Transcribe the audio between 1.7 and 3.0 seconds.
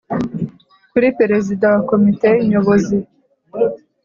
wa Komite Nyobozi